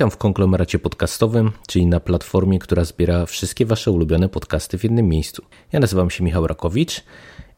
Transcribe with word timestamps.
Witam 0.00 0.10
w 0.10 0.16
konglomeracie 0.16 0.78
podcastowym, 0.78 1.52
czyli 1.66 1.86
na 1.86 2.00
platformie, 2.00 2.58
która 2.58 2.84
zbiera 2.84 3.26
wszystkie 3.26 3.66
Wasze 3.66 3.90
ulubione 3.90 4.28
podcasty 4.28 4.78
w 4.78 4.84
jednym 4.84 5.08
miejscu. 5.08 5.44
Ja 5.72 5.80
nazywam 5.80 6.10
się 6.10 6.24
Michał 6.24 6.46
Rakowicz 6.46 7.04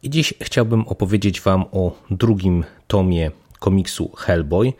i 0.02 0.10
dziś 0.10 0.34
chciałbym 0.40 0.88
opowiedzieć 0.88 1.40
Wam 1.40 1.64
o 1.72 1.96
drugim 2.10 2.64
tomie 2.86 3.30
komiksu 3.58 4.12
Hellboy, 4.16 4.72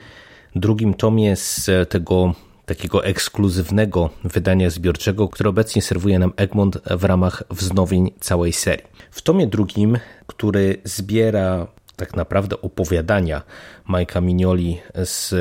drugim 0.57 0.95
tomie 0.95 1.37
z 1.37 1.71
tego 1.89 2.35
takiego 2.67 3.05
ekskluzywnego 3.05 4.11
wydania 4.25 4.71
zbiorczego, 4.71 5.29
które 5.29 5.51
obecnie 5.51 5.83
serwuje 5.83 6.19
nam 6.19 6.33
Egmont 6.37 6.79
w 6.91 7.05
ramach 7.05 7.43
wznowień 7.51 8.11
całej 8.21 8.53
serii. 8.53 8.87
W 9.11 9.23
tomie 9.23 9.47
drugim, 9.47 9.99
który 10.27 10.77
zbiera 10.85 11.67
tak 11.97 12.17
naprawdę 12.17 12.61
opowiadania 12.61 13.43
Majka 13.87 14.21
Mignoli 14.21 14.81
z 14.95 15.35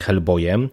Hellboyem, 0.00 0.68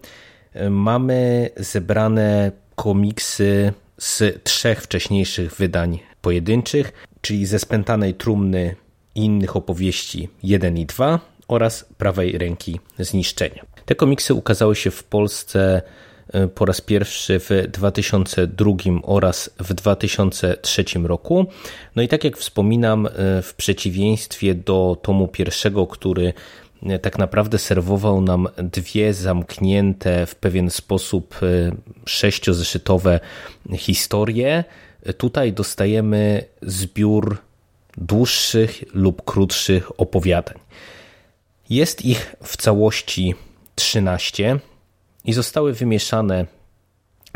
mamy 0.70 1.50
zebrane 1.56 2.52
komiksy 2.74 3.72
z 3.98 4.44
trzech 4.44 4.82
wcześniejszych 4.82 5.54
wydań 5.54 5.98
pojedynczych, 6.20 6.92
czyli 7.20 7.46
ze 7.46 7.58
Spętanej 7.58 8.14
Trumny 8.14 8.76
i 9.14 9.24
innych 9.24 9.56
opowieści 9.56 10.28
1 10.42 10.78
i 10.78 10.86
2 10.86 11.20
oraz 11.48 11.84
Prawej 11.98 12.38
Ręki 12.38 12.80
Zniszczenia. 12.98 13.64
Te 13.84 13.94
komiksy 13.94 14.34
ukazały 14.34 14.76
się 14.76 14.90
w 14.90 15.04
Polsce 15.04 15.82
po 16.54 16.64
raz 16.64 16.80
pierwszy 16.80 17.40
w 17.40 17.50
2002 17.68 18.72
oraz 19.02 19.50
w 19.58 19.74
2003 19.74 20.84
roku. 21.04 21.46
No 21.96 22.02
i 22.02 22.08
tak 22.08 22.24
jak 22.24 22.36
wspominam, 22.36 23.08
w 23.42 23.54
przeciwieństwie 23.56 24.54
do 24.54 24.96
tomu 25.02 25.28
pierwszego, 25.28 25.86
który 25.86 26.32
tak 27.02 27.18
naprawdę 27.18 27.58
serwował 27.58 28.20
nam 28.20 28.48
dwie 28.58 29.14
zamknięte 29.14 30.26
w 30.26 30.34
pewien 30.34 30.70
sposób 30.70 31.40
sześciozeszytowe 32.06 33.20
historie. 33.76 34.64
Tutaj 35.18 35.52
dostajemy 35.52 36.44
zbiór 36.62 37.38
dłuższych 37.96 38.84
lub 38.94 39.24
krótszych 39.24 40.00
opowiadań. 40.00 40.58
Jest 41.70 42.04
ich 42.04 42.36
w 42.42 42.56
całości 42.56 43.34
13 43.74 44.58
i 45.24 45.32
zostały 45.32 45.72
wymieszane 45.72 46.46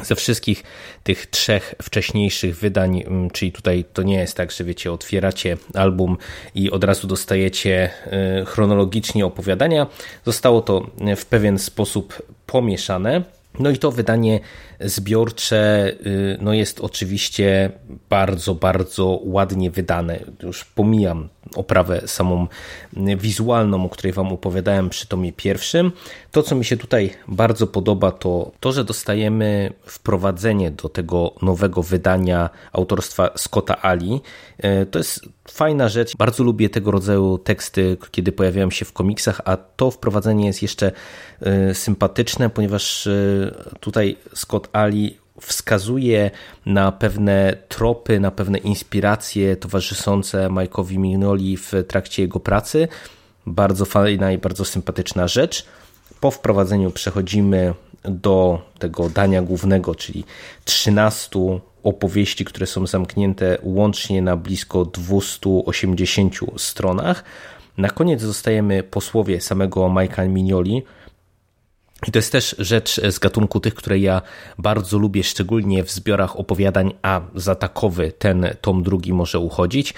ze 0.02 0.14
wszystkich 0.14 0.62
tych 1.02 1.26
trzech 1.26 1.74
wcześniejszych 1.82 2.56
wydań, 2.56 3.04
czyli 3.32 3.52
tutaj 3.52 3.84
to 3.92 4.02
nie 4.02 4.18
jest 4.18 4.36
tak, 4.36 4.52
że 4.52 4.64
wiecie, 4.64 4.92
otwieracie 4.92 5.56
album 5.74 6.16
i 6.54 6.70
od 6.70 6.84
razu 6.84 7.06
dostajecie 7.06 7.90
chronologicznie 8.46 9.26
opowiadania. 9.26 9.86
Zostało 10.24 10.60
to 10.62 10.86
w 11.16 11.26
pewien 11.26 11.58
sposób 11.58 12.22
pomieszane. 12.46 13.39
No 13.60 13.70
i 13.70 13.78
to 13.78 13.90
wydanie 13.90 14.40
zbiorcze 14.80 15.92
no 16.40 16.52
jest 16.52 16.80
oczywiście 16.80 17.70
bardzo, 18.10 18.54
bardzo 18.54 19.20
ładnie 19.24 19.70
wydane. 19.70 20.20
Już 20.42 20.64
pomijam 20.64 21.28
oprawę 21.54 22.02
samą 22.06 22.46
wizualną, 23.16 23.84
o 23.84 23.88
której 23.88 24.12
Wam 24.12 24.32
opowiadałem 24.32 24.90
przy 24.90 25.06
tomie 25.06 25.32
pierwszym. 25.32 25.92
To, 26.30 26.42
co 26.42 26.54
mi 26.54 26.64
się 26.64 26.76
tutaj 26.76 27.10
bardzo 27.28 27.66
podoba, 27.66 28.12
to 28.12 28.52
to, 28.60 28.72
że 28.72 28.84
dostajemy 28.84 29.72
wprowadzenie 29.86 30.70
do 30.70 30.88
tego 30.88 31.34
nowego 31.42 31.82
wydania 31.82 32.50
autorstwa 32.72 33.30
Scotta 33.36 33.82
Ali. 33.82 34.20
To 34.90 34.98
jest 34.98 35.20
fajna 35.48 35.88
rzecz. 35.88 36.16
Bardzo 36.16 36.44
lubię 36.44 36.70
tego 36.70 36.90
rodzaju 36.90 37.38
teksty, 37.38 37.96
kiedy 38.10 38.32
pojawiają 38.32 38.70
się 38.70 38.84
w 38.84 38.92
komiksach, 38.92 39.40
a 39.44 39.56
to 39.56 39.90
wprowadzenie 39.90 40.46
jest 40.46 40.62
jeszcze 40.62 40.92
sympatyczne, 41.72 42.50
ponieważ 42.50 43.08
tutaj 43.80 44.16
Scott 44.34 44.68
Ali 44.72 45.16
wskazuje 45.40 46.30
na 46.66 46.92
pewne 46.92 47.56
tropy, 47.68 48.20
na 48.20 48.30
pewne 48.30 48.58
inspiracje 48.58 49.56
towarzyszące 49.56 50.48
Mike'owi 50.48 50.98
Mignoli 50.98 51.56
w 51.56 51.72
trakcie 51.88 52.22
jego 52.22 52.40
pracy. 52.40 52.88
Bardzo 53.46 53.84
fajna 53.84 54.32
i 54.32 54.38
bardzo 54.38 54.64
sympatyczna 54.64 55.28
rzecz. 55.28 55.64
Po 56.20 56.30
wprowadzeniu 56.30 56.90
przechodzimy 56.90 57.74
do 58.04 58.62
tego 58.78 59.08
dania 59.10 59.42
głównego, 59.42 59.94
czyli 59.94 60.24
13 60.64 61.38
opowieści, 61.82 62.44
które 62.44 62.66
są 62.66 62.86
zamknięte 62.86 63.58
łącznie 63.62 64.22
na 64.22 64.36
blisko 64.36 64.84
280 64.84 66.36
stronach. 66.56 67.24
Na 67.78 67.90
koniec 67.90 68.20
zostajemy 68.20 68.82
posłowie 68.82 69.40
samego 69.40 69.80
Mike'a 69.80 70.28
Mignoli, 70.28 70.82
i 72.08 72.12
to 72.12 72.18
jest 72.18 72.32
też 72.32 72.56
rzecz 72.58 73.00
z 73.10 73.18
gatunku 73.18 73.60
tych, 73.60 73.74
które 73.74 73.98
ja 73.98 74.22
bardzo 74.58 74.98
lubię, 74.98 75.24
szczególnie 75.24 75.84
w 75.84 75.90
zbiorach 75.90 76.38
opowiadań, 76.38 76.92
a 77.02 77.20
za 77.34 77.54
takowy 77.54 78.12
ten 78.18 78.46
tom 78.60 78.82
drugi 78.82 79.12
może 79.12 79.38
uchodzić. 79.38 79.94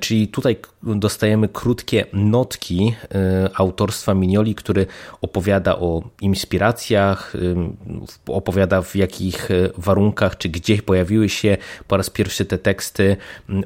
Czyli 0.00 0.28
tutaj 0.28 0.56
dostajemy 0.82 1.48
krótkie 1.48 2.06
notki 2.12 2.94
autorstwa 3.54 4.14
Minioli, 4.14 4.54
który 4.54 4.86
opowiada 5.20 5.76
o 5.76 6.02
inspiracjach, 6.20 7.32
opowiada 8.26 8.82
w 8.82 8.96
jakich 8.96 9.48
warunkach, 9.78 10.38
czy 10.38 10.48
gdzie 10.48 10.82
pojawiły 10.82 11.28
się 11.28 11.56
po 11.88 11.96
raz 11.96 12.10
pierwszy 12.10 12.44
te 12.44 12.58
teksty, 12.58 13.16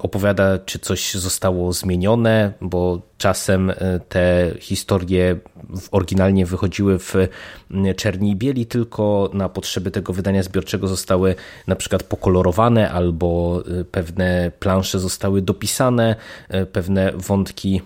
opowiada, 0.00 0.58
czy 0.58 0.78
coś 0.78 1.14
zostało 1.14 1.72
zmienione, 1.72 2.52
bo 2.60 3.00
czasem 3.18 3.72
te 4.08 4.54
historie 4.60 5.36
oryginalnie 5.90 6.46
wychodziły 6.46 6.98
w 6.98 7.14
czerni 7.96 8.30
i 8.30 8.36
bieli, 8.36 8.66
tylko 8.66 9.30
na 9.32 9.48
potrzeby 9.48 9.90
tego 9.90 10.12
wydania 10.12 10.42
zbiorczego 10.42 10.88
zostały 10.88 11.34
na 11.66 11.76
przykład 11.76 12.02
pokolorowane 12.02 12.90
albo 12.90 13.62
pewne 13.90 14.52
plansze 14.58 14.98
zostały 14.98 15.42
dopisane, 15.42 16.16
pewne 16.72 17.12
wątki 17.12 17.82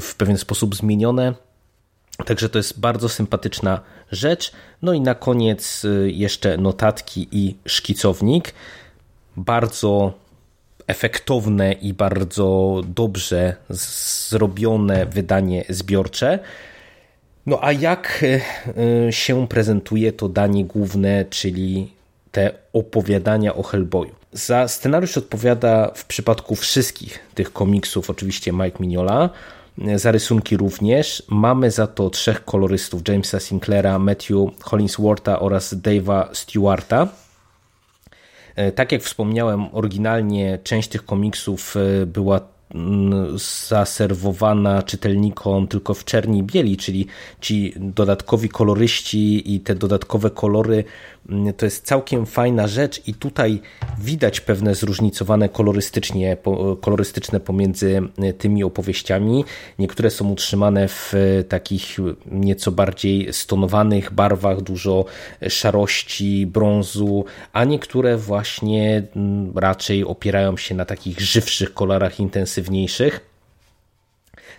w 0.00 0.14
pewien 0.14 0.38
sposób 0.38 0.76
zmienione. 0.76 1.34
Także 2.26 2.48
to 2.48 2.58
jest 2.58 2.80
bardzo 2.80 3.08
sympatyczna 3.08 3.80
rzecz. 4.12 4.52
No 4.82 4.92
i 4.92 5.00
na 5.00 5.14
koniec 5.14 5.86
jeszcze 6.06 6.56
notatki 6.56 7.28
i 7.32 7.56
szkicownik. 7.66 8.54
Bardzo 9.36 10.12
efektowne 10.86 11.72
i 11.72 11.94
bardzo 11.94 12.80
dobrze 12.88 13.56
zrobione 13.68 15.06
wydanie 15.06 15.64
zbiorcze. 15.68 16.38
No 17.46 17.58
a 17.64 17.72
jak 17.72 18.24
się 19.10 19.48
prezentuje 19.48 20.12
to 20.12 20.28
danie 20.28 20.64
główne, 20.64 21.24
czyli 21.30 21.92
te 22.32 22.52
opowiadania 22.72 23.54
o 23.54 23.62
Hellboyu? 23.62 24.10
Za 24.32 24.68
scenariusz 24.68 25.18
odpowiada 25.18 25.90
w 25.94 26.04
przypadku 26.04 26.54
wszystkich 26.54 27.18
tych 27.34 27.52
komiksów 27.52 28.10
oczywiście 28.10 28.52
Mike 28.52 28.76
Mignola, 28.80 29.30
za 29.96 30.12
rysunki 30.12 30.56
również. 30.56 31.22
Mamy 31.28 31.70
za 31.70 31.86
to 31.86 32.10
trzech 32.10 32.44
kolorystów, 32.44 33.08
Jamesa 33.08 33.40
Sinclaira, 33.40 33.98
Matthew 33.98 34.36
Hollingswortha 34.62 35.40
oraz 35.40 35.74
Dave'a 35.74 36.28
Stewarta. 36.32 37.08
Tak 38.74 38.92
jak 38.92 39.02
wspomniałem, 39.02 39.66
oryginalnie 39.72 40.58
część 40.64 40.88
tych 40.88 41.04
komiksów 41.04 41.74
była 42.06 42.40
zaserwowana 43.68 44.82
czytelnikom 44.82 45.68
tylko 45.68 45.94
w 45.94 46.04
czerni 46.04 46.38
i 46.38 46.42
bieli, 46.42 46.76
czyli 46.76 47.06
ci 47.40 47.72
dodatkowi 47.76 48.48
koloryści 48.48 49.54
i 49.54 49.60
te 49.60 49.74
dodatkowe 49.74 50.30
kolory 50.30 50.84
to 51.56 51.66
jest 51.66 51.86
całkiem 51.86 52.26
fajna 52.26 52.66
rzecz 52.66 53.08
i 53.08 53.14
tutaj 53.14 53.60
widać 53.98 54.40
pewne 54.40 54.74
zróżnicowane 54.74 55.48
kolorystycznie, 55.48 56.36
kolorystyczne 56.80 57.40
pomiędzy 57.40 58.02
tymi 58.38 58.64
opowieściami. 58.64 59.44
Niektóre 59.78 60.10
są 60.10 60.30
utrzymane 60.30 60.88
w 60.88 61.12
takich 61.48 61.96
nieco 62.26 62.72
bardziej 62.72 63.32
stonowanych 63.32 64.12
barwach, 64.12 64.60
dużo 64.60 65.04
szarości, 65.48 66.46
brązu, 66.46 67.24
a 67.52 67.64
niektóre 67.64 68.16
właśnie 68.16 69.02
raczej 69.54 70.04
opierają 70.04 70.56
się 70.56 70.74
na 70.74 70.84
takich 70.84 71.20
żywszych 71.20 71.74
kolorach 71.74 72.20
intensywniejszych. 72.20 73.35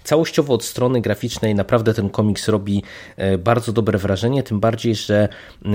Całościowo 0.07 0.53
od 0.53 0.63
strony 0.63 1.01
graficznej 1.01 1.55
naprawdę 1.55 1.93
ten 1.93 2.09
komiks 2.09 2.47
robi 2.47 2.83
bardzo 3.39 3.71
dobre 3.73 3.97
wrażenie, 3.97 4.43
tym 4.43 4.59
bardziej, 4.59 4.95
że 4.95 5.29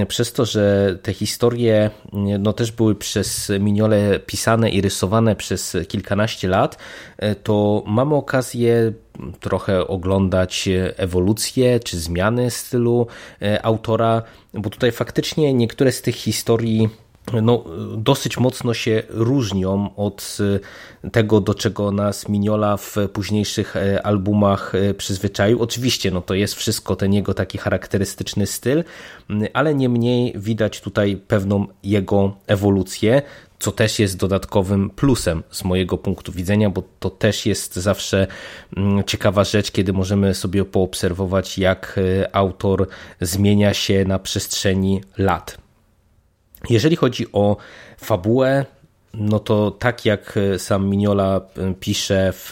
przez 0.09 0.33
to, 0.33 0.45
że 0.45 0.97
te 1.03 1.13
historie 1.13 1.91
no, 2.39 2.53
też 2.53 2.73
były 2.73 2.95
przez 2.95 3.53
Miniole 3.61 4.21
pisane 4.21 4.71
i 4.71 4.81
rysowane 4.81 5.37
przez 5.37 5.77
kilkanaście 5.89 6.49
lat, 6.49 6.79
to 7.43 7.83
mamy 7.87 8.15
okazję 8.15 8.93
trochę 9.41 9.87
oglądać 9.87 10.69
ewolucję 10.97 11.81
czy 11.81 11.99
zmiany 11.99 12.51
stylu 12.51 13.07
autora, 13.63 14.23
bo 14.55 14.71
tutaj 14.71 14.93
faktycznie 14.93 15.55
niektóre 15.55 15.93
z 15.93 16.03
tych 16.03 16.17
historii 16.17 16.89
no, 17.43 17.65
dosyć 17.97 18.39
mocno 18.39 18.75
się 18.75 19.03
różnią 19.09 19.97
od 19.97 20.39
e, 21.05 21.11
tego, 21.11 21.41
do 21.41 21.55
czego 21.55 21.91
nas 21.91 22.29
Miniola 22.29 22.77
w 22.77 22.97
późniejszych 23.13 23.77
e, 23.77 24.07
albumach 24.07 24.75
e, 24.75 24.95
przyzwyczaił. 24.95 25.63
Oczywiście 25.63 26.11
no, 26.11 26.21
to 26.21 26.35
jest 26.35 26.55
wszystko 26.55 26.97
ten 26.97 27.13
jego 27.13 27.35
taki 27.35 27.59
charakterystyczny 27.59 28.47
styl, 28.47 28.85
ale 29.53 29.75
niemniej 29.75 30.33
widać 30.37 30.81
tutaj 30.81 31.17
pewną 31.17 31.67
jego 31.83 32.37
ewolucję, 32.47 33.23
co 33.59 33.73
też 33.73 33.99
jest 33.99 34.17
dodatkowym 34.17 34.91
plusem 34.91 35.43
z 35.51 35.65
mojego 35.65 35.99
punktu 35.99 36.33
widzenia, 36.33 36.71
bo 36.71 36.83
to 37.01 37.11
też 37.11 37.47
jest 37.47 37.77
zawsze 37.77 38.27
ciekawa 39.07 39.45
rzecz, 39.45 39.71
kiedy 39.71 39.93
możemy 39.93 40.35
sobie 40.35 40.65
poobserwować, 40.65 41.59
jak 41.59 42.01
autor 42.33 42.89
zmienia 43.21 43.75
się 43.75 44.05
na 44.05 44.19
przestrzeni 44.19 45.01
lat. 45.19 45.63
Jeżeli 46.71 46.97
chodzi 46.97 47.33
o 47.33 47.57
fabułę, 47.99 48.65
no 49.15 49.39
to 49.39 49.71
tak 49.71 50.05
jak 50.05 50.39
sam 50.59 50.89
Mignola 50.89 51.41
e, 51.57 51.75
pisze 51.81 52.33
w 52.33 52.51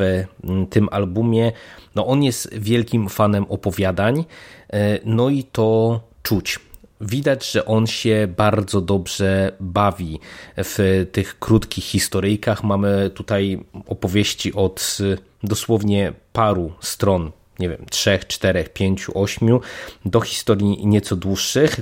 tym 0.71 0.89
albumie, 0.91 1.53
no 1.95 2.07
on 2.07 2.23
jest 2.23 2.55
wielkim 2.59 3.09
fanem 3.09 3.47
opowiadań, 3.49 4.25
e, 4.73 4.99
no 5.05 5.29
i 5.29 5.45
to 5.45 6.01
czuć. 6.23 6.59
Widać, 7.01 7.51
że 7.53 7.65
on 7.65 7.87
się 7.87 8.29
bardzo 8.37 8.81
dobrze 8.81 9.53
bawi 9.61 10.21
w 10.57 11.07
tych 11.13 11.39
krótkich 11.39 11.85
historyjkach. 11.85 12.65
Mamy 12.65 13.11
tutaj 13.15 13.65
opowieści 13.87 14.53
od 14.53 14.99
dosłownie 15.43 16.13
paru 16.33 16.73
stron, 16.81 17.31
nie 17.59 17.69
wiem, 17.69 17.87
trzech, 17.91 18.27
czterech, 18.27 18.73
pięciu, 18.73 19.19
ośmiu, 19.19 19.61
do 20.05 20.21
historii 20.21 20.87
nieco 20.87 21.17
dłuższych. 21.17 21.81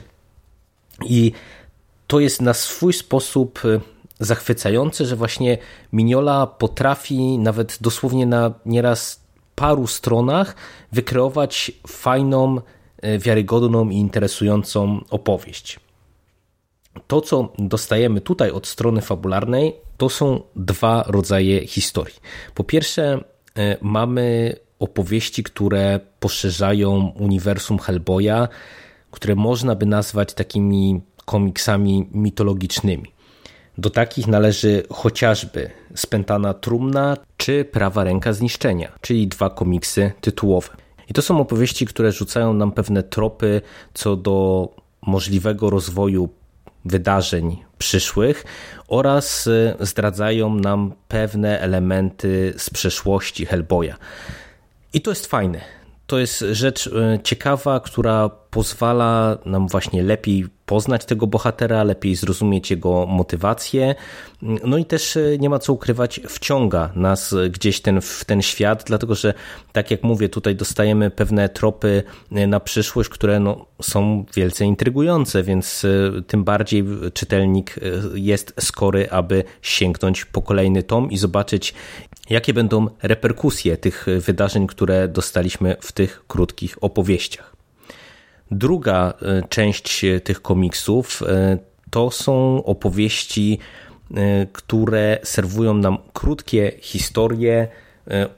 I 1.05 1.33
to 2.09 2.21
jest 2.21 2.43
na 2.43 2.55
swój 2.55 2.93
sposób 2.93 3.65
y, 3.65 3.81
zachwycające, 4.21 5.05
że 5.05 5.17
właśnie 5.17 5.59
Mignola 5.93 6.47
potrafi 6.47 7.39
nawet 7.39 7.79
dosłownie 7.81 8.27
na 8.27 8.55
nieraz 8.67 9.21
paru 9.55 9.87
stronach 9.87 10.57
wykreować 10.93 11.73
fajną, 11.87 12.57
y, 13.05 13.19
wiarygodną 13.19 13.89
i 13.89 13.97
interesującą 13.97 15.05
opowieść. 15.11 15.81
To, 17.07 17.21
co 17.21 17.53
dostajemy 17.59 18.21
tutaj 18.21 18.51
od 18.51 18.67
strony 18.67 19.01
fabularnej, 19.01 19.75
to 19.97 20.09
są 20.09 20.41
dwa 20.57 21.05
rodzaje 21.07 21.67
historii. 21.67 22.17
Po 22.55 22.65
pierwsze, 22.65 23.25
y, 23.59 23.77
mamy 23.81 24.57
opowieści, 24.79 25.43
które 25.43 26.01
poszerzają 26.21 27.13
uniwersum 27.19 27.79
Hellboya, 27.79 28.49
które 29.11 29.35
można 29.35 29.75
by 29.75 29.87
nazwać 29.87 30.35
takimi 30.35 31.01
komiksami 31.29 32.09
mitologicznymi. 32.13 33.13
Do 33.79 33.91
takich 33.91 34.27
należy 34.27 34.83
chociażby 34.91 35.71
Spętana 35.95 36.55
Trumna 36.55 37.17
czy 37.37 37.65
Prawa 37.65 38.05
Ręka 38.05 38.33
Zniszczenia, 38.33 38.93
czyli 39.01 39.29
dwa 39.29 39.51
komiksy 39.51 40.13
tytułowe. 40.21 40.69
I 41.09 41.13
to 41.13 41.23
są 41.23 41.41
opowieści, 41.41 41.87
które 41.87 42.13
rzucają 42.13 42.55
nam 42.55 42.73
pewne 42.73 43.03
tropy 43.03 43.61
co 43.95 44.17
do 44.17 44.69
możliwego 45.07 45.71
rozwoju 45.71 46.29
wydarzeń 46.85 47.57
przyszłych 47.79 48.45
oraz 48.89 49.47
y, 49.47 49.77
zdradzają 49.81 50.55
nam 50.55 50.93
pewne 51.09 51.61
elementy 51.61 52.55
z 52.57 52.71
przeszłości 52.71 53.47
Hellboya. 53.47 53.95
I 54.93 55.01
to 55.01 55.11
jest 55.11 55.27
fajne. 55.27 55.61
To 56.07 56.19
jest 56.19 56.45
rzecz 56.53 56.87
y, 56.87 57.21
ciekawa, 57.25 57.81
która 57.81 58.29
pozwala 58.29 59.39
nam 59.45 59.69
właśnie 59.69 60.03
lepiej 60.03 60.58
poznać 60.69 61.05
tego 61.05 61.27
bohatera, 61.27 61.85
lepiej 61.85 62.17
zrozumieć 62.17 62.71
jego 62.71 63.07
motywację. 63.07 63.95
No 64.43 64.79
i 64.79 64.85
też 64.85 65.17
e, 65.17 65.39
nie 65.39 65.51
ma 65.51 65.59
co 65.59 65.73
ukrywać, 65.73 66.21
wciąga 66.29 66.93
nas 66.95 67.35
gdzieś 67.51 67.81
ten, 67.81 68.01
w 68.01 68.25
ten 68.25 68.43
świat, 68.43 68.85
dlatego 68.87 69.15
że, 69.15 69.35
tak 69.73 69.91
jak 69.91 70.03
mówię, 70.03 70.29
tutaj 70.29 70.57
dostajemy 70.57 71.11
pewne 71.11 71.49
tropy 71.49 72.03
e, 72.33 72.47
na 72.47 72.61
przyszłość, 72.61 73.11
które 73.11 73.41
no, 73.41 73.67
są 73.83 74.25
wielce 74.35 74.65
intrygujące, 74.65 75.43
więc 75.43 75.85
e, 75.85 76.23
tym 76.23 76.45
bardziej 76.45 76.85
czytelnik 77.15 77.75
jest 78.15 78.55
skory, 78.61 79.11
aby 79.11 79.45
sięgnąć 79.63 80.25
po 80.25 80.43
kolejny 80.43 80.83
tom 80.83 81.11
i 81.11 81.19
zobaczyć, 81.19 81.75
jakie 82.31 82.55
będą 82.55 82.87
reperkusje 83.03 83.77
tych 83.77 84.07
wydarzeń, 84.19 84.67
które 84.67 85.09
dostaliśmy 85.09 85.77
w 85.81 85.93
tych 85.93 86.25
krótkich 86.27 86.79
opowieściach. 86.81 87.58
Druga 88.51 89.15
e, 89.23 89.43
część 89.49 90.05
e, 90.05 90.21
tych 90.21 90.43
komiksów 90.43 91.23
e, 91.23 91.59
to 91.91 92.11
są 92.11 92.65
opowieści, 92.65 93.59
które 94.53 95.19
serwują 95.23 95.75
nam 95.75 95.99
krótkie 96.13 96.73
historie 96.81 97.69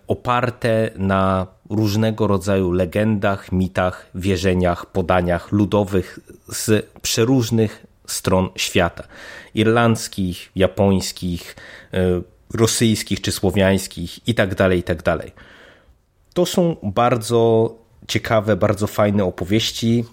oparte 0.06 0.90
na 0.96 1.46
różnego 1.70 2.26
rodzaju 2.26 2.72
legendach, 2.72 3.52
mitach, 3.52 4.06
wierzeniach, 4.14 4.86
podaniach 4.86 5.52
ludowych 5.52 6.18
z 6.48 6.86
przeróżnych 7.02 7.86
stron 8.06 8.48
świata. 8.56 9.04
Irlandzkich, 9.54 10.50
japońskich, 10.56 11.56
rosyjskich 12.54 13.20
czy 13.20 13.32
słowiańskich 13.32 14.28
itd. 14.28 14.54
Tak 14.54 14.72
itd. 14.72 15.02
Tak 15.02 15.30
to 16.34 16.46
są 16.46 16.76
bardzo 16.82 17.74
ciekawe, 18.08 18.56
bardzo 18.56 18.86
fajne 18.86 19.24
opowieści. 19.24 20.04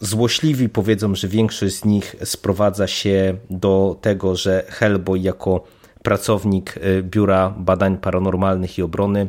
Złośliwi 0.00 0.68
powiedzą, 0.68 1.14
że 1.14 1.28
większość 1.28 1.74
z 1.74 1.84
nich 1.84 2.16
sprowadza 2.24 2.86
się 2.86 3.34
do 3.50 3.96
tego, 4.00 4.36
że 4.36 4.64
Hellboy 4.68 5.18
jako 5.18 5.64
pracownik 6.02 6.76
y, 6.76 7.02
Biura 7.02 7.54
Badań 7.58 7.96
Paranormalnych 7.96 8.78
i 8.78 8.82
Obrony 8.82 9.28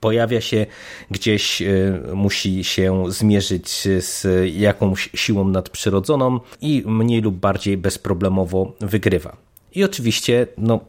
pojawia 0.00 0.40
się 0.40 0.66
gdzieś, 1.10 1.62
y, 1.62 2.00
musi 2.14 2.64
się 2.64 3.04
zmierzyć 3.08 3.68
z 3.98 4.26
jakąś 4.54 5.10
siłą 5.14 5.48
nadprzyrodzoną 5.48 6.40
i 6.60 6.82
mniej 6.86 7.20
lub 7.20 7.34
bardziej 7.34 7.76
bezproblemowo 7.76 8.72
wygrywa. 8.80 9.36
I 9.74 9.84
oczywiście, 9.84 10.46
no, 10.58 10.80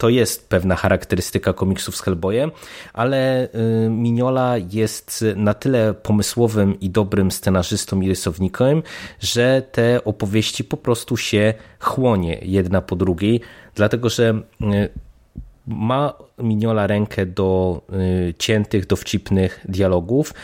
to 0.00 0.08
jest 0.08 0.48
pewna 0.48 0.76
charakterystyka 0.76 1.52
komiksów 1.52 1.96
z 1.96 2.00
Hellboyem, 2.00 2.50
ale 2.92 3.48
y, 3.86 3.90
Mignola 3.90 4.54
jest 4.58 5.24
na 5.36 5.54
tyle 5.54 5.94
pomysłowym 5.94 6.80
i 6.80 6.90
dobrym 6.90 7.30
scenarzystą 7.30 8.00
i 8.00 8.08
rysownikiem, 8.08 8.82
że 9.20 9.62
te 9.72 10.04
opowieści 10.04 10.64
po 10.64 10.76
prostu 10.76 11.16
się 11.16 11.54
chłonie 11.80 12.38
jedna 12.42 12.80
po 12.80 12.96
drugiej, 12.96 13.40
dlatego 13.74 14.08
że 14.08 14.42
y, 14.62 14.88
ma 15.66 16.12
Mignola 16.38 16.86
rękę 16.86 17.26
do 17.26 17.80
y, 18.28 18.34
ciętych, 18.38 18.86
dowcipnych 18.86 19.64
dialogów 19.68 20.34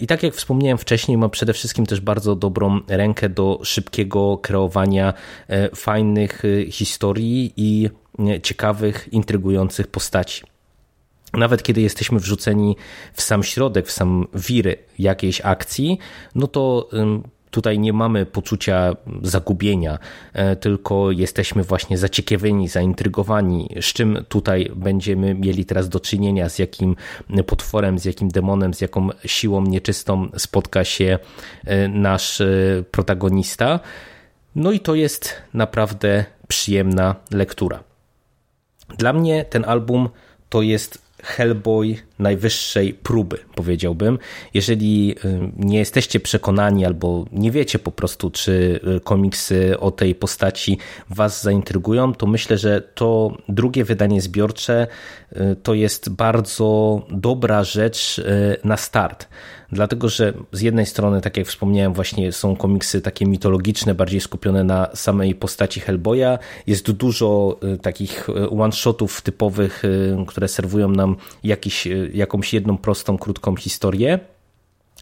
i 0.00 0.06
tak 0.06 0.22
jak 0.22 0.34
wspomniałem 0.34 0.78
wcześniej, 0.78 1.18
ma 1.18 1.28
przede 1.28 1.52
wszystkim 1.52 1.86
też 1.86 2.00
bardzo 2.00 2.36
dobrą 2.36 2.80
rękę 2.88 3.28
do 3.28 3.60
szybkiego 3.62 4.38
kreowania 4.38 5.14
fajnych 5.74 6.42
historii 6.70 7.52
i 7.56 7.90
ciekawych, 8.42 9.08
intrygujących 9.12 9.86
postaci. 9.86 10.42
Nawet 11.32 11.62
kiedy 11.62 11.80
jesteśmy 11.80 12.18
wrzuceni 12.18 12.76
w 13.12 13.22
sam 13.22 13.42
środek, 13.42 13.86
w 13.86 13.92
sam 13.92 14.26
wir 14.34 14.76
jakiejś 14.98 15.40
akcji, 15.44 15.98
no 16.34 16.46
to 16.46 16.88
tutaj 17.50 17.78
nie 17.78 17.92
mamy 17.92 18.26
poczucia 18.26 18.96
zagubienia, 19.22 19.98
e, 20.32 20.56
tylko 20.56 21.10
jesteśmy 21.10 21.62
właśnie 21.62 21.98
zaciekawieni, 21.98 22.68
zaintrygowani, 22.68 23.68
z 23.80 23.84
czym 23.84 24.24
tutaj 24.28 24.70
będziemy 24.76 25.34
mieli 25.34 25.64
teraz 25.64 25.88
do 25.88 26.00
czynienia, 26.00 26.48
z 26.48 26.58
jakim 26.58 26.96
potworem, 27.46 27.98
z 27.98 28.04
jakim 28.04 28.28
demonem, 28.28 28.74
z 28.74 28.80
jaką 28.80 29.08
siłą 29.24 29.62
nieczystą 29.62 30.28
spotka 30.36 30.84
się 30.84 31.18
e, 31.64 31.88
nasz 31.88 32.40
e, 32.40 32.46
protagonista. 32.90 33.80
No 34.54 34.72
i 34.72 34.80
to 34.80 34.94
jest 34.94 35.34
naprawdę 35.54 36.24
przyjemna 36.48 37.14
lektura. 37.30 37.82
Dla 38.98 39.12
mnie 39.12 39.44
ten 39.44 39.64
album 39.64 40.08
to 40.48 40.62
jest 40.62 41.02
Hellboy 41.22 41.96
najwyższej 42.20 42.94
próby, 42.94 43.38
powiedziałbym. 43.54 44.18
Jeżeli 44.54 45.14
nie 45.56 45.78
jesteście 45.78 46.20
przekonani 46.20 46.84
albo 46.84 47.24
nie 47.32 47.50
wiecie 47.50 47.78
po 47.78 47.92
prostu, 47.92 48.30
czy 48.30 48.80
komiksy 49.04 49.80
o 49.80 49.90
tej 49.90 50.14
postaci 50.14 50.78
Was 51.10 51.42
zaintrygują, 51.42 52.14
to 52.14 52.26
myślę, 52.26 52.58
że 52.58 52.80
to 52.94 53.36
drugie 53.48 53.84
wydanie 53.84 54.20
zbiorcze 54.20 54.86
to 55.62 55.74
jest 55.74 56.10
bardzo 56.10 57.02
dobra 57.10 57.64
rzecz 57.64 58.20
na 58.64 58.76
start 58.76 59.28
dlatego 59.72 60.08
że 60.08 60.32
z 60.52 60.60
jednej 60.60 60.86
strony, 60.86 61.20
tak 61.20 61.36
jak 61.36 61.46
wspomniałem, 61.46 61.92
właśnie 61.92 62.32
są 62.32 62.56
komiksy 62.56 63.00
takie 63.00 63.26
mitologiczne, 63.26 63.94
bardziej 63.94 64.20
skupione 64.20 64.64
na 64.64 64.88
samej 64.94 65.34
postaci 65.34 65.80
Hellboya. 65.80 66.38
Jest 66.66 66.90
dużo 66.90 67.58
y, 67.74 67.78
takich 67.78 68.28
y, 68.28 68.50
one-shotów 68.50 69.22
typowych, 69.22 69.84
y, 69.84 70.16
które 70.26 70.48
serwują 70.48 70.88
nam 70.88 71.16
jakiś, 71.44 71.88
jakąś 72.14 72.54
jedną 72.54 72.78
prostą, 72.78 73.18
krótką 73.18 73.56
historię. 73.56 74.18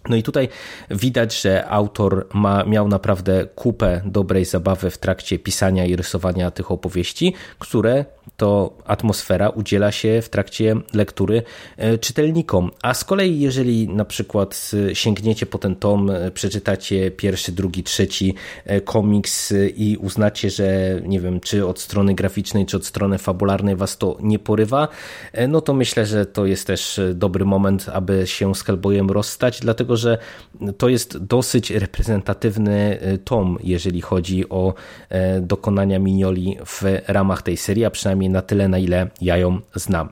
No 0.09 0.17
i 0.17 0.23
tutaj 0.23 0.49
widać, 0.91 1.41
że 1.41 1.69
autor 1.69 2.27
ma, 2.35 2.65
miał 2.65 2.89
naprawdę 2.89 3.47
kupę 3.55 4.01
dobrej 4.05 4.45
zabawy 4.45 4.91
w 4.91 4.99
trakcie 4.99 5.39
pisania 5.39 5.87
i 5.87 5.97
rysowania 5.97 6.51
tych 6.51 6.71
opowieści, 6.71 7.35
które 7.59 8.05
to 8.37 8.79
atmosfera 8.85 9.49
udziela 9.49 9.93
się 9.93 10.23
w 10.23 10.29
trakcie 10.29 10.77
lektury 10.95 11.43
e, 11.77 11.99
czytelnikom. 11.99 12.71
A 12.83 12.95
z 12.95 13.05
kolei, 13.05 13.41
jeżeli 13.41 13.89
na 13.89 14.05
przykład 14.05 14.71
e, 14.91 14.95
sięgniecie 14.95 15.47
po 15.47 15.59
ten 15.59 15.77
tom, 15.77 16.11
e, 16.11 16.31
przeczytacie 16.31 17.11
pierwszy, 17.11 17.53
drugi, 17.53 17.83
trzeci 17.83 18.35
komiks 18.85 19.55
i 19.77 19.97
uznacie, 19.97 20.51
że 20.51 21.01
nie 21.05 21.21
wiem, 21.21 21.41
czy 21.41 21.67
od 21.67 21.81
strony 21.81 22.15
graficznej, 22.15 22.67
czy 22.67 22.77
od 22.77 22.87
strony 22.87 23.19
fabularnej 23.19 23.77
was 23.77 23.99
to 23.99 24.17
nie 24.21 24.39
porywa, 24.39 24.89
no 25.49 25.61
to 25.61 25.75
myślę, 25.75 26.07
że 26.07 26.27
to 26.27 26.47
jest 26.47 26.67
też 26.67 27.01
dobry 27.15 27.45
moment, 27.45 27.87
aby 27.93 28.27
się 28.27 28.55
z 28.55 28.63
Hellboyem 28.63 29.11
rozstać, 29.11 29.61
dlatego 29.61 29.88
że 29.97 30.19
to 30.79 30.89
jest 30.89 31.19
dosyć 31.19 31.71
reprezentatywny 31.71 32.99
tom, 33.25 33.59
jeżeli 33.65 34.01
chodzi 34.01 34.49
o 34.49 34.75
dokonania 35.41 35.99
Minioli 35.99 36.59
w 36.67 36.83
ramach 37.09 37.43
tej 37.43 37.57
serii, 37.57 37.85
a 37.85 37.91
przynajmniej 37.91 38.31
na 38.31 38.43
tyle, 38.43 38.69
na 38.69 38.79
ile 38.79 39.11
ja 39.21 39.37
ją 39.37 39.61
znam. 39.75 40.09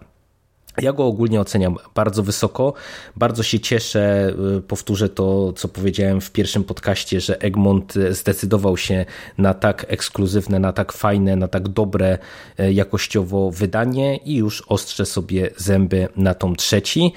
Ja 0.82 0.92
go 0.92 1.06
ogólnie 1.06 1.40
oceniam 1.40 1.76
bardzo 1.94 2.22
wysoko. 2.22 2.74
Bardzo 3.16 3.42
się 3.42 3.60
cieszę, 3.60 4.32
y, 4.58 4.62
powtórzę 4.62 5.08
to, 5.08 5.52
co 5.52 5.68
powiedziałem 5.68 6.20
w 6.20 6.30
pierwszym 6.30 6.64
podcaście, 6.64 7.20
że 7.20 7.40
Egmont 7.40 7.94
zdecydował 8.10 8.76
się 8.76 9.04
na 9.38 9.54
tak 9.54 9.86
ekskluzywne, 9.88 10.58
na 10.58 10.72
tak 10.72 10.92
fajne, 10.92 11.36
na 11.36 11.48
tak 11.48 11.68
dobre 11.68 12.18
y, 12.60 12.72
jakościowo 12.72 13.50
wydanie 13.50 14.16
i 14.16 14.34
już 14.36 14.62
ostrzę 14.62 15.06
sobie 15.06 15.50
zęby 15.56 16.08
na 16.16 16.34
tom 16.34 16.56
trzeci. 16.56 17.12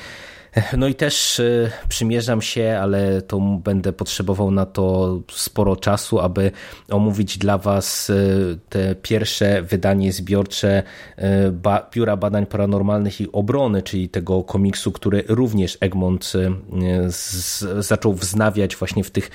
No 0.77 0.87
i 0.87 0.95
też 0.95 1.39
e, 1.39 1.71
przymierzam 1.89 2.41
się, 2.41 2.79
ale 2.81 3.21
to 3.21 3.39
będę 3.39 3.93
potrzebował 3.93 4.51
na 4.51 4.65
to 4.65 5.19
sporo 5.31 5.75
czasu, 5.75 6.19
aby 6.19 6.51
omówić 6.89 7.37
dla 7.37 7.57
Was 7.57 8.09
e, 8.09 8.13
te 8.69 8.95
pierwsze 8.95 9.61
wydanie 9.61 10.13
zbiorcze 10.13 10.83
e, 11.17 11.51
Biura 11.93 12.17
Badań 12.17 12.45
Paranormalnych 12.45 13.21
i 13.21 13.31
Obrony, 13.31 13.81
czyli 13.81 14.09
tego 14.09 14.43
komiksu, 14.43 14.91
który 14.91 15.23
również 15.27 15.77
Egmont 15.81 16.33
zaczął 17.79 18.13
wznawiać 18.13 18.75
właśnie 18.75 19.03
w 19.03 19.11
tych 19.11 19.31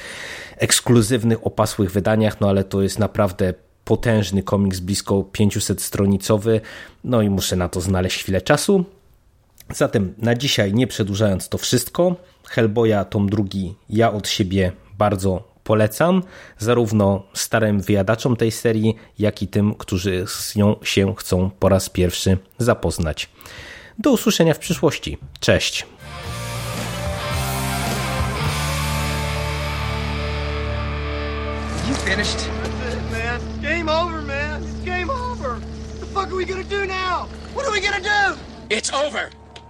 ekskluzywnych, 0.57 1.47
opasłych 1.47 1.91
wydaniach, 1.91 2.41
no 2.41 2.49
ale 2.49 2.65
to 2.65 2.83
jest 2.83 2.99
naprawdę 2.99 3.55
potężny 3.85 4.43
komiks, 4.43 4.81
blisko 4.81 5.25
500 5.33 5.83
stronicowy, 5.83 6.61
no 7.05 7.23
i 7.23 7.31
muszę 7.31 7.57
na 7.57 7.69
to 7.69 7.81
znaleźć 7.81 8.23
chwilę 8.23 8.41
czasu. 8.41 8.85
Zatem 9.71 10.15
na 10.19 10.35
dzisiaj, 10.35 10.75
nie 10.75 10.87
przedłużając 10.87 11.49
to 11.49 11.59
wszystko, 11.59 12.17
Hellboya 12.49 13.05
tom 13.11 13.29
drugi 13.29 13.75
ja 13.91 14.13
od 14.13 14.29
siebie 14.29 14.73
bardzo 14.99 15.55
polecam, 15.65 16.23
zarówno 16.59 17.23
starym 17.35 17.81
wyjadaczom 17.81 18.37
tej 18.37 18.51
serii, 18.51 18.97
jak 19.19 19.43
i 19.43 19.49
tym, 19.49 19.75
którzy 19.75 20.25
z 20.27 20.57
nią 20.57 20.77
się 20.83 21.15
chcą 21.15 21.51
po 21.51 21.69
raz 21.69 21.89
pierwszy 21.89 22.39
zapoznać. 22.59 23.29
Do 23.99 24.13
usłyszenia 24.13 24.55
w 24.55 24.59
przyszłości. 24.59 25.19
Cześć! 25.41 25.87
You 31.89 31.95
finished? 31.95 32.39
That's 32.39 32.95
it, 32.95 33.11
man. 33.13 33.41
Game 33.63 33.93
over, 33.93 34.23
man. 34.23 34.63
It's 34.63 34.85
game 34.85 35.11
over. 35.11 35.51
What 35.51 36.01
the 36.01 36.07
fuck 36.07 36.27
are 36.27 36.37
we 36.37 36.45
gonna 36.45 36.65
do 36.65 36.87
now? 36.87 37.29
What 37.55 37.67
are 37.67 37.73
we 37.73 37.81
gonna 37.81 38.01
do? 38.01 38.39
It's 38.71 38.91
over. 39.07 39.44